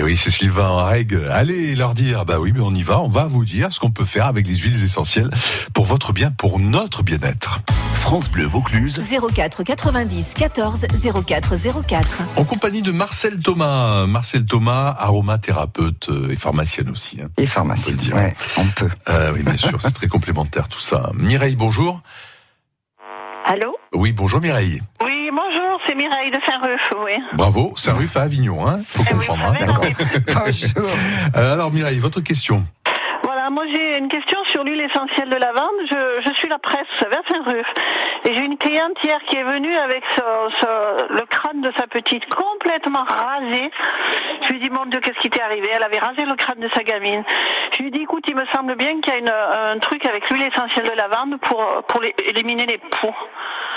[0.08, 1.28] oui, c'est Sylvain en règle.
[1.30, 3.90] Allez leur dire, bah oui, mais on y va, on va vous dire ce qu'on
[3.90, 5.28] peut faire avec les huiles essentielles
[5.74, 7.60] pour votre bien, pour notre bien-être.
[7.92, 9.02] France Bleu Vaucluse.
[9.34, 10.86] 04 90 14
[11.26, 12.18] 04 04.
[12.36, 14.06] En compagnie de Marcel Thomas.
[14.06, 17.20] Marcel Thomas, aromathérapeute euh, et pharmacienne aussi.
[17.20, 17.28] hein.
[17.36, 18.14] Et On peut le dire.
[18.14, 18.88] ouais, on peut.
[19.10, 21.10] Euh, oui, bien sûr, c'est très complémentaire tout ça.
[21.12, 22.00] Mireille, bonjour.
[23.50, 24.82] Allô Oui, bonjour Mireille.
[25.02, 27.12] Oui, bonjour, c'est Mireille de Saint-Ruf, oui.
[27.32, 28.80] Bravo, Saint-Ruf à Avignon, hein.
[28.86, 29.54] Faut Eh oui, comprendre.
[29.58, 29.66] hein.
[29.66, 29.84] D'accord.
[30.44, 30.90] Bonjour.
[31.34, 32.64] Euh, alors Mireille, votre question.
[33.48, 35.78] Voilà, moi j'ai une question sur l'huile essentielle de lavande.
[35.90, 37.66] Je, je suis la presse vers Saint-Ruf.
[38.28, 41.86] Et j'ai une cliente hier qui est venue avec ce- ce- le crâne de sa
[41.86, 43.70] petite complètement rasé.
[44.42, 45.68] Je lui ai dit, mon Dieu, qu'est-ce qui t'est arrivé?
[45.74, 47.22] Elle avait rasé le crâne de sa gamine.
[47.72, 50.04] Je lui ai dit, écoute, il me semble bien qu'il y a une- un truc
[50.04, 53.14] avec l'huile essentielle de lavande pour, pour les- éliminer les poux.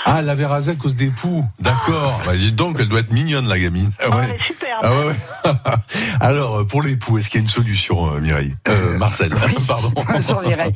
[0.04, 1.44] Ah, elle avait rasé à cause des poux.
[1.60, 2.20] D'accord.
[2.26, 3.90] Bah, donc, elle doit être mignonne, la gamine.
[4.00, 4.24] Ah, Oh, ouais.
[4.28, 4.80] elle est superbe.
[4.82, 5.14] Ah ouais, ouais.
[6.20, 8.54] Alors, pour les poux, est-ce qu'il y a une solution, euh, Mireille?
[8.68, 9.32] Euh, Marcel,
[9.68, 9.90] pardon.
[10.46, 10.74] Mireille.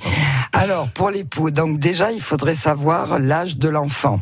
[0.53, 4.21] Alors, pour l'époux, donc déjà, il faudrait savoir l'âge de l'enfant.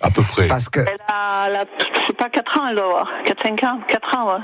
[0.00, 0.48] À peu près.
[0.48, 3.08] Parce que, Elle a, elle a, je sais pas, 4 ans, elle doit avoir.
[3.24, 3.80] 4-5 ans.
[3.86, 4.40] 4 ans, ouais.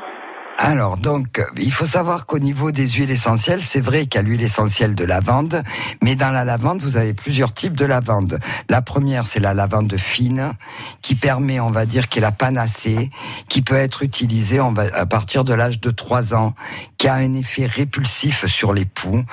[0.61, 4.23] Alors, donc, il faut savoir qu'au niveau des huiles essentielles, c'est vrai qu'il y a
[4.23, 5.63] l'huile essentielle de lavande,
[6.03, 8.41] mais dans la lavande, vous avez plusieurs types de lavande.
[8.69, 10.55] La première, c'est la lavande fine,
[11.01, 13.11] qui permet, on va dire, qui est la panacée,
[13.49, 16.57] qui peut être utilisée à partir de l'âge de 3 ans,
[16.99, 19.25] qui a un effet répulsif sur les poux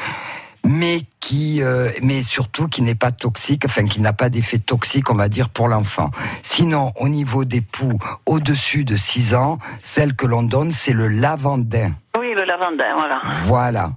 [0.66, 5.10] mais qui, euh, mais surtout qui n'est pas toxique, enfin qui n'a pas d'effet toxique,
[5.12, 6.12] on va dire, pour l'enfant.
[6.44, 11.08] Sinon, au niveau des poux au-dessus de 6 ans, celle que l'on donne, c'est le
[11.08, 11.92] lavandin.
[12.20, 13.22] Oui, le lavandin, voilà.
[13.44, 13.92] Voilà.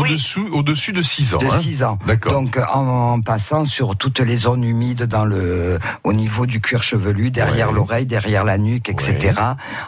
[0.00, 1.38] Au-dessus, au-dessus de 6 ans.
[1.38, 1.98] De hein 6 ans.
[2.06, 2.32] D'accord.
[2.32, 6.82] Donc en, en passant sur toutes les zones humides dans le, au niveau du cuir
[6.82, 7.74] chevelu, derrière Ouais.
[7.74, 9.32] l'oreille, derrière la nuque, etc.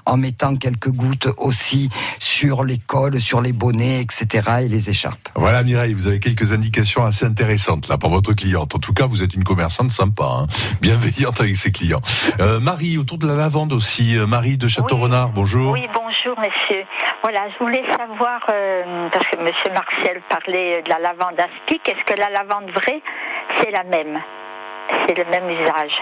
[0.06, 4.48] En mettant quelques gouttes aussi sur les cols, sur les bonnets, etc.
[4.62, 5.28] et les écharpes.
[5.34, 8.74] Voilà Mireille, vous avez quelques indications assez intéressantes là pour votre cliente.
[8.74, 10.46] En tout cas, vous êtes une commerçante sympa, hein,
[10.80, 12.00] bienveillante avec ses clients.
[12.40, 14.16] Euh, Marie, autour de la lavande aussi.
[14.16, 15.72] Euh, Marie de Château-Renard, bonjour.
[15.72, 16.82] Oui, bonjour monsieur.
[17.22, 22.04] Voilà, je voulais savoir, euh, parce que monsieur Marcel parlait de la lavande astique, est-ce
[22.04, 23.02] que la lavande vraie,
[23.60, 24.18] c'est la même?
[25.06, 25.92] C'est le même usage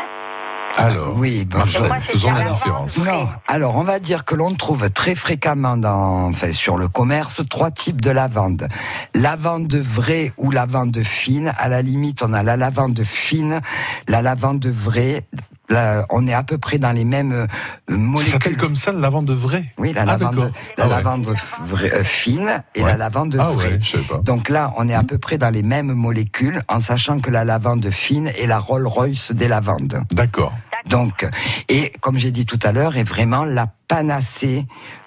[0.77, 3.05] Alors, oui, bon, Moi, faisons la différence.
[3.07, 3.29] Non.
[3.47, 7.71] Alors, on va dire que l'on trouve très fréquemment dans, enfin, sur le commerce trois
[7.71, 8.69] types de lavande.
[9.15, 11.53] Lavande vraie ou lavande fine.
[11.57, 13.61] À la limite, on a la lavande fine,
[14.09, 15.23] la lavande vraie.
[15.69, 17.47] Là, on est à peu près dans les mêmes euh,
[17.89, 18.33] Ça molécules.
[18.33, 20.95] s'appelle comme ça, la lavande vraie Oui, la Ah, lavande, la Ah ouais.
[20.95, 22.91] lavande vraie- euh, fine et Ouais.
[22.93, 23.73] la lavande Ah vraie.
[23.73, 24.19] ouais, je savais pas.
[24.19, 27.45] Donc là, on est à peu près dans les mêmes molécules, en sachant que la
[27.45, 30.03] lavande fine est la Rolls-Royce des lavandes.
[30.13, 30.53] D'accord.
[30.87, 31.27] Donc,
[31.69, 34.65] et comme j'ai dit tout à l'heure, est vraiment la panacée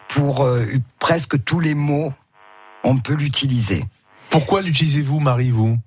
[0.09, 0.65] pour euh,
[0.99, 2.11] presque tous les mots.
[2.83, 3.85] On peut l'utiliser.
[4.29, 5.77] Pourquoi l'utilisez-vous, Marie, vous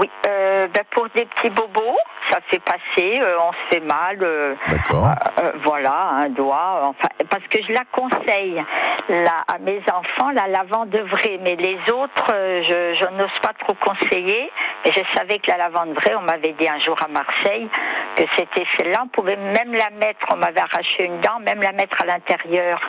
[0.00, 1.96] Oui, euh, ben, pour des petits bobos,
[2.30, 5.10] ça fait passer, euh, on se fait mal, euh, D'accord.
[5.40, 8.62] euh, voilà, un doigt, enfin, parce que je la conseille
[9.08, 13.52] là, à mes enfants, la lavande vraie, mais les autres, euh, je, je n'ose pas
[13.60, 14.50] trop conseiller,
[14.84, 17.68] mais je savais que la lavande vraie, on m'avait dit un jour à Marseille
[18.16, 21.72] que c'était celle-là, on pouvait même la mettre, on m'avait arraché une dent, même la
[21.72, 22.80] mettre à l'intérieur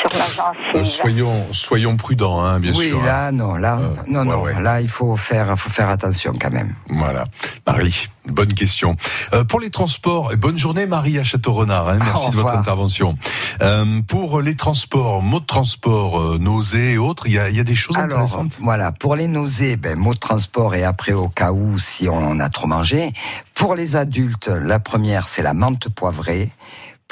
[0.00, 0.76] sur ma gencive.
[0.76, 3.00] Euh, soyons, soyons prudents, hein, bien oui, sûr.
[3.02, 3.06] hein.
[3.06, 6.74] là, non, là, non, non, là, il faut faire, faut faire attention quand même.
[6.88, 7.24] Voilà.
[7.72, 8.96] Marie, bonne question.
[9.32, 13.16] Euh, pour les transports, bonne journée Marie à Château-Renard, hein, merci de votre intervention.
[13.62, 17.56] Euh, pour les transports, mots de transport, euh, nausées et autres, il y a, il
[17.56, 18.58] y a des choses Alors, intéressantes?
[18.60, 22.40] voilà, pour les nausées, ben, mot de transport et après au cas où si on
[22.40, 23.14] a trop mangé.
[23.54, 26.50] Pour les adultes, la première, c'est la menthe poivrée.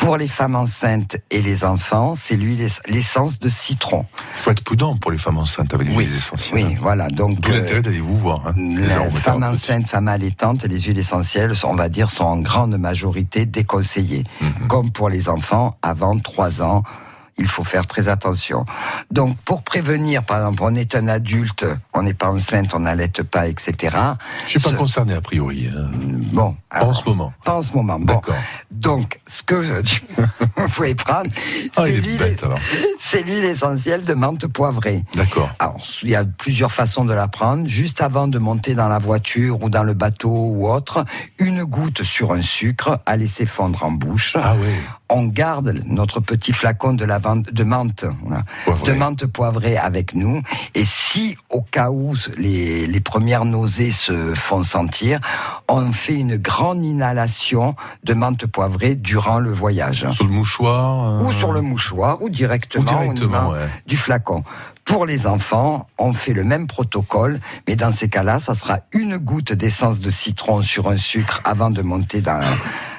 [0.01, 4.07] Pour les femmes enceintes et les enfants, c'est l'huile, l'essence de citron.
[4.37, 6.55] Il faut être prudent pour les femmes enceintes avec les huiles essentielles.
[6.55, 7.09] Oui, voilà.
[7.09, 8.47] Donc, euh, l'intérêt d'aller vous voir.
[8.47, 12.79] Hein, les femmes enceintes, femmes allaitantes, les huiles essentielles, on va dire, sont en grande
[12.79, 14.25] majorité déconseillées.
[14.41, 14.69] Mhm.
[14.69, 16.83] Comme pour les enfants, avant 3 ans,
[17.39, 18.67] il faut faire très attention.
[19.11, 21.65] Donc, pour prévenir, par exemple, on est un adulte,
[21.95, 23.97] on n'est pas enceinte, on n'allaite pas, etc.
[24.45, 25.69] Je suis pas Ce- concerné a priori.
[25.75, 25.91] hein.
[26.33, 26.57] Bon.
[26.71, 27.33] Pas en ce moment.
[27.45, 27.99] Pas en ce moment.
[27.99, 28.21] Bon.
[28.71, 30.01] Donc, ce que je-
[30.57, 31.29] vous pouvez prendre,
[31.77, 31.83] Ah,
[32.99, 35.05] c'est l'huile essentielle de menthe poivrée.
[35.15, 35.51] D'accord.
[35.59, 37.67] Alors, il y a plusieurs façons de la prendre.
[37.67, 41.05] Juste avant de monter dans la voiture ou dans le bateau ou autre,
[41.39, 44.37] une goutte sur un sucre à laisser fondre en bouche.
[44.41, 44.69] Ah oui.
[45.13, 48.05] On garde notre petit flacon de, lavande, de menthe,
[48.65, 48.93] Poivrée.
[48.93, 50.41] de menthe poivrée avec nous.
[50.75, 55.19] Et si, au cas où les, les premières nausées se font sentir,
[55.69, 60.07] on fait une grande inhalation de menthe poivrée durant le voyage.
[60.13, 61.21] Sur le mouchoir.
[61.21, 63.69] euh, Ou sur le mouchoir, ou directement, Ou directement, au ouais.
[63.87, 64.45] du flacon.
[64.85, 69.19] Pour les enfants, on fait le même protocole, mais dans ces cas-là, ça sera une
[69.19, 72.41] goutte d'essence de citron sur un sucre avant de monter dans,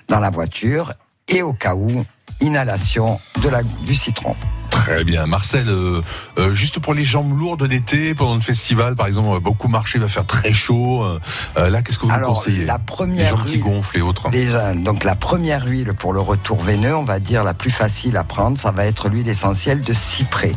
[0.08, 0.93] dans la voiture,
[1.27, 2.05] et au cas où,
[2.41, 4.36] inhalation de la, du citron.
[4.69, 5.25] Très bien.
[5.27, 6.01] Marcel, euh,
[6.38, 9.97] euh, juste pour les jambes lourdes d'été, pendant le festival, par exemple, euh, beaucoup marcher,
[9.97, 11.03] il va faire très chaud.
[11.03, 13.97] euh, là, qu'est-ce que vous nous Alors, conseillez la Les première jambes qui huile- gonflent
[13.97, 14.29] et autres.
[14.29, 18.15] Déjà, donc la première huile pour le retour veineux, on va dire la plus facile
[18.17, 20.55] à prendre, ça va être l'huile essentielle de cyprès.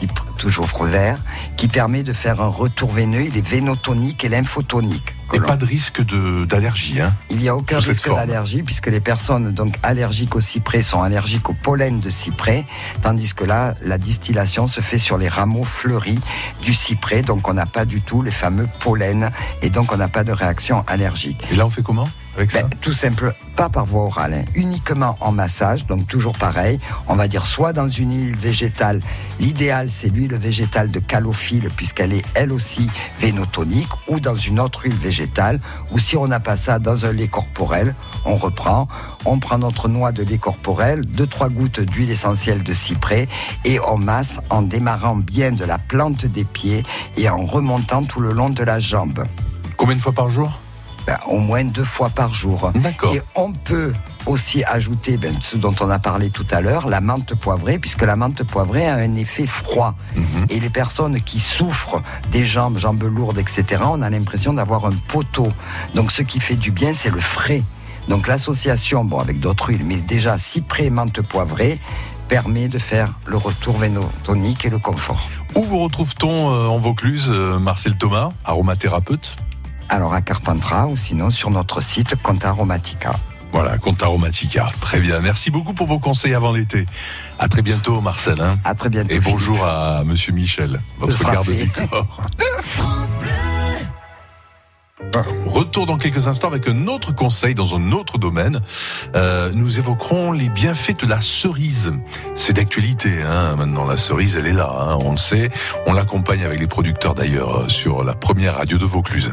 [0.00, 1.18] Cypre- Toujours vert,
[1.56, 3.26] qui permet de faire un retour veineux.
[3.26, 5.14] Il est vénotonique et lymphotonique.
[5.32, 6.02] Et pas de risque
[6.46, 7.00] d'allergie.
[7.00, 7.14] Hein.
[7.30, 11.48] Il n'y a aucun risque d'allergie puisque les personnes donc allergiques au cyprès sont allergiques
[11.48, 12.66] au pollen de cyprès,
[13.02, 16.20] tandis que là, la distillation se fait sur les rameaux fleuris
[16.62, 19.30] du cyprès, donc on n'a pas du tout les fameux pollens
[19.62, 21.42] et donc on n'a pas de réaction allergique.
[21.50, 22.62] Et là, on fait comment avec ça?
[22.62, 26.78] Ben, Tout simple, pas par voie orale, hein, uniquement en massage, donc toujours pareil.
[27.08, 29.00] On va dire soit dans une huile végétale.
[29.40, 32.88] L'idéal, c'est l'huile végétale de calophylle, puisqu'elle est elle aussi
[33.20, 35.60] vénotonique, ou dans une autre huile végétale,
[35.90, 38.88] ou si on n'a pas ça, dans un lait corporel, on reprend,
[39.26, 43.28] on prend notre noix de lait corporel, deux trois gouttes d'huile essentielle de cyprès,
[43.66, 46.84] et on masse en démarrant bien de la plante des pieds
[47.16, 49.24] et en remontant tout le long de la jambe.
[49.76, 50.50] Combien de fois par jour?
[51.06, 52.72] Ben, au moins deux fois par jour.
[52.76, 53.14] D'accord.
[53.14, 53.92] Et on peut
[54.26, 58.02] aussi ajouter ben, ce dont on a parlé tout à l'heure, la menthe poivrée, puisque
[58.02, 59.94] la menthe poivrée a un effet froid.
[60.14, 60.46] Mhm.
[60.50, 64.92] Et les personnes qui souffrent des jambes, jambes lourdes, etc., on a l'impression d'avoir un
[65.08, 65.52] poteau.
[65.94, 67.62] Donc ce qui fait du bien, c'est le frais.
[68.08, 71.78] Donc l'association, bon, avec d'autres huiles, mais déjà cyprès menthe poivrée,
[72.28, 75.28] permet de faire le retour vénotonique et le confort.
[75.54, 79.36] Où vous retrouve-t-on euh, en Vaucluse, euh, Marcel Thomas, aromathérapeute?
[79.88, 83.12] Alors à Carpentras ou sinon sur notre site Conta Aromatica.
[83.54, 84.66] Voilà, Compte Aromatica.
[84.80, 85.20] Très bien.
[85.20, 86.86] Merci beaucoup pour vos conseils avant l'été.
[87.38, 88.40] À très bientôt, Marcel.
[88.40, 88.58] hein.
[88.64, 89.14] À très bientôt.
[89.14, 92.26] Et bonjour à Monsieur Michel, votre garde du corps.
[95.46, 98.60] Retour dans quelques instants avec un autre conseil dans un autre domaine.
[99.14, 101.92] Euh, nous évoquerons les bienfaits de la cerise.
[102.34, 103.84] C'est d'actualité hein, maintenant.
[103.84, 104.68] La cerise, elle est là.
[104.68, 105.52] hein, on le sait.
[105.86, 109.32] On l'accompagne avec les producteurs d'ailleurs sur la première radio de Vaucluse.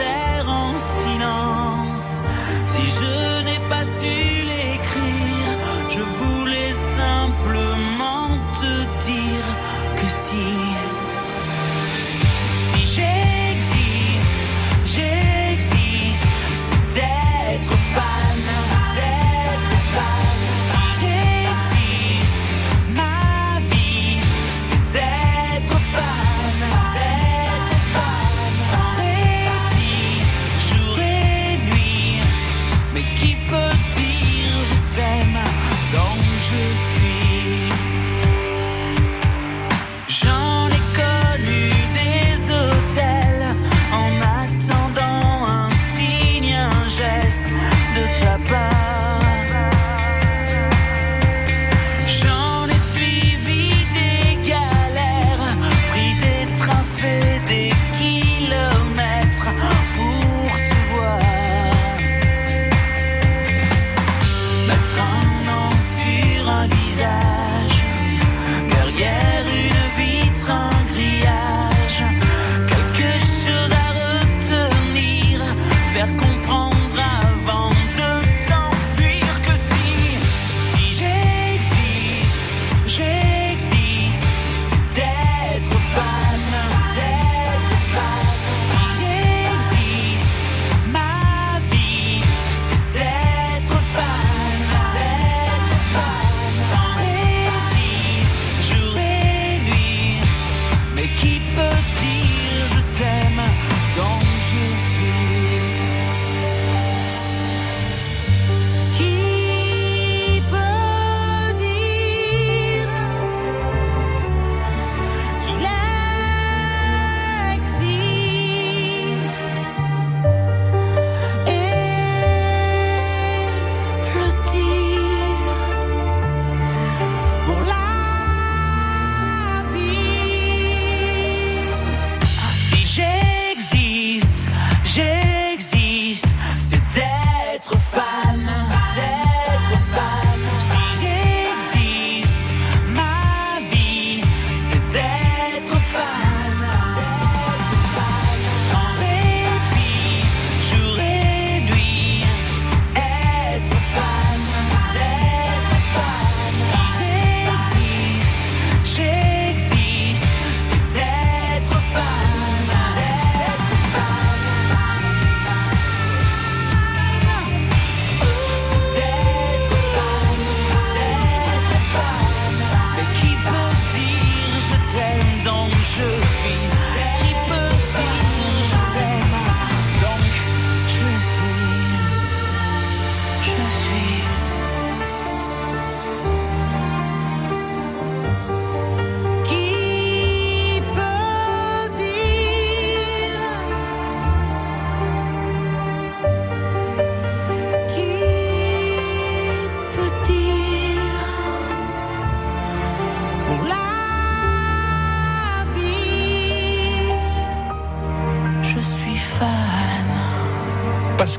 [0.00, 0.27] en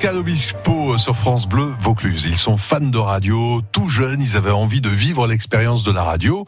[0.09, 2.25] Pascal Obispo sur France Bleu Vaucluse.
[2.25, 6.01] Ils sont fans de radio, tout jeunes, ils avaient envie de vivre l'expérience de la
[6.01, 6.47] radio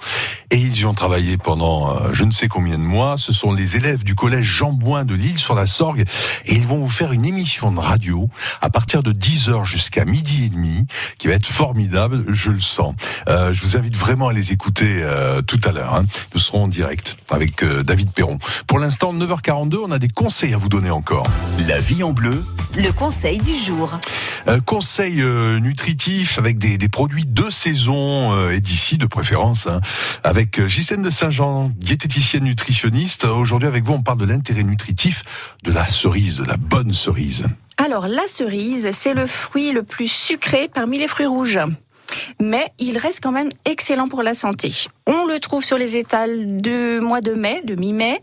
[0.72, 3.16] ils y ont travaillé pendant euh, je ne sais combien de mois.
[3.18, 6.06] Ce sont les élèves du collège Jean Bouin de Lille sur la Sorgue
[6.46, 8.30] et ils vont vous faire une émission de radio
[8.62, 10.86] à partir de 10h jusqu'à midi et demi
[11.18, 12.96] qui va être formidable, je le sens.
[13.28, 15.94] Euh, je vous invite vraiment à les écouter euh, tout à l'heure.
[15.96, 16.06] hein.
[16.34, 18.40] Nous serons en direct avec euh, David Perron.
[18.68, 21.28] Pour l'instant, 9h42, on a des conseils à vous donner encore.
[21.68, 22.46] La vie en bleu,
[22.78, 24.00] Le conseil du jour.
[24.48, 29.68] Euh, conseil euh, nutritif avec des, des produits de saison euh, et d'ici de préférence,
[29.68, 29.82] hein,
[30.24, 33.26] avec Gisèle de Saint-Jean, diététicienne nutritionniste.
[33.26, 35.24] Aujourd'hui avec vous, on parle de l'intérêt nutritif
[35.64, 37.46] de la cerise, de la bonne cerise.
[37.78, 41.60] Alors, la cerise, c'est le fruit le plus sucré parmi les fruits rouges.
[42.40, 44.88] Mais il reste quand même excellent pour la santé.
[45.08, 48.22] On le trouve sur les étals de mois de mai, de mi-mai,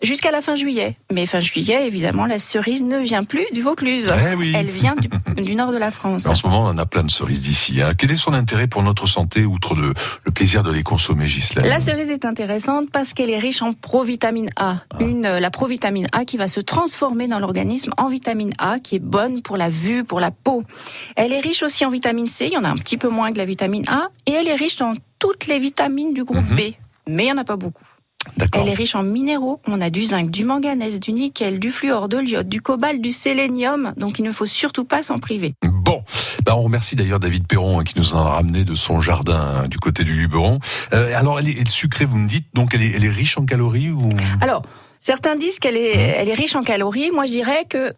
[0.00, 0.96] jusqu'à la fin juillet.
[1.12, 4.08] Mais fin juillet, évidemment, la cerise ne vient plus du Vaucluse.
[4.30, 4.52] Eh oui.
[4.56, 5.08] Elle vient du,
[5.42, 6.26] du nord de la France.
[6.26, 7.82] En ce moment, on en a plein de cerises d'ici.
[7.82, 7.94] hein.
[7.98, 9.92] Quel est son intérêt pour notre santé, outre le,
[10.24, 13.72] le plaisir de les consommer, Gisèle La cerise est intéressante parce qu'elle est riche en
[13.72, 14.76] provitamine A.
[15.00, 18.94] Une, euh, la provitamine A qui va se transformer dans l'organisme en vitamine A, qui
[18.96, 20.62] est bonne pour la vue, pour la peau.
[21.16, 23.32] Elle est riche aussi en vitamine C, il y en a un petit peu moins
[23.32, 26.56] que la vitamine A, et elle est riche dans toutes les vitamines du groupe Mhm.
[26.56, 26.60] B.
[27.08, 27.84] Mais il n'y en a pas beaucoup.
[28.52, 29.60] Elle est riche en minéraux.
[29.66, 33.10] On a du zinc, du manganèse, du nickel, du fluor, de l'iode, du cobalt, du
[33.12, 33.94] sélénium.
[33.96, 35.54] Donc il ne faut surtout pas s'en priver.
[35.64, 36.02] Bon,
[36.44, 39.62] ben on remercie d'ailleurs David Perron hein, qui nous en a ramené de son jardin
[39.64, 40.58] hein, du côté du Luberon.
[40.92, 43.10] Euh, alors, elle est, elle est sucrée, vous me dites, donc elle est, elle est
[43.10, 44.08] riche en calories ou?
[44.42, 44.62] Alors,
[45.00, 47.10] certains disent qu'elle est, elle est riche en calories.
[47.10, 47.92] Moi, je dirais que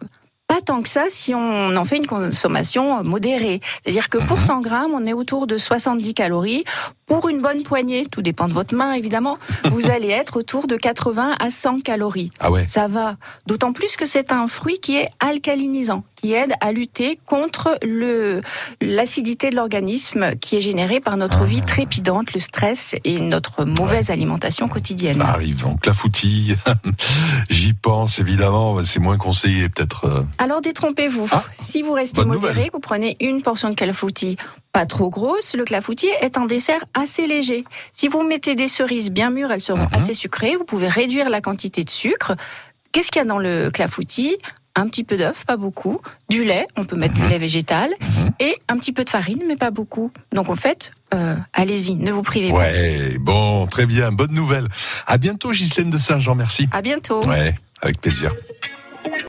[0.49, 3.61] pas tant que ça si on en fait une consommation modérée.
[3.83, 6.64] C'est-à-dire que pour 100 grammes, on est autour de 70 calories.
[7.13, 9.39] Pour une bonne poignée, tout dépend de votre main évidemment,
[9.71, 12.31] vous allez être autour de 80 à 100 calories.
[12.41, 12.67] Ah ouais.
[12.67, 13.17] Ça va.
[13.47, 18.41] D'autant plus que c'est un fruit qui est alcalinisant, qui aide à lutter contre le
[18.81, 24.11] l'acidité de l'organisme qui est générée par notre vie trépidante, le stress et notre mauvaise
[24.11, 25.19] alimentation quotidienne.
[25.19, 26.55] ça arrive en clafoutis
[27.51, 30.05] J'y pense évidemment, c'est moins conseillé peut-être.
[30.07, 30.23] euh.
[30.39, 31.29] Alors détrompez-vous.
[31.53, 32.71] si vous restez bonne modéré, nouvelle.
[32.73, 34.37] vous prenez une portion de clafoutis
[34.73, 37.64] pas trop grosse, le clafoutis est un dessert assez léger.
[37.93, 40.57] Si vous mettez des cerises bien mûres, elles seront assez sucrées.
[40.57, 42.35] Vous pouvez réduire la quantité de sucre.
[42.91, 44.39] Qu'est-ce qu'il y a dans le clafoutis?
[44.75, 46.01] Un petit peu d'œuf, pas beaucoup,
[46.31, 47.91] du lait, on peut mettre du lait végétal,
[48.41, 50.11] et un petit peu de farine, mais pas beaucoup.
[50.33, 52.57] Donc en fait, euh, allez-y, ne vous privez pas.
[52.57, 54.68] Ouais, bon, très bien, bonne nouvelle.
[55.07, 56.70] À bientôt Ghislaine de Saint-Jean, merci.
[56.73, 57.23] À bientôt.
[57.27, 58.33] Ouais, avec plaisir.